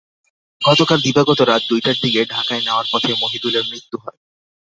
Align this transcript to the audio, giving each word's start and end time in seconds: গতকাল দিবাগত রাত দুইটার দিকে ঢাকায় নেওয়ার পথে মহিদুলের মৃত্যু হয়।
গতকাল 0.61 0.99
দিবাগত 1.05 1.39
রাত 1.41 1.61
দুইটার 1.69 1.97
দিকে 2.03 2.21
ঢাকায় 2.25 2.63
নেওয়ার 2.63 2.87
পথে 2.91 3.11
মহিদুলের 3.21 3.65
মৃত্যু 3.71 3.95
হয়। 3.97 4.17